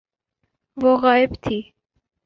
[0.77, 1.57] وہ غائب تھی۔